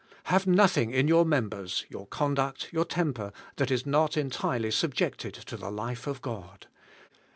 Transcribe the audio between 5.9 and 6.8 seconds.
of God.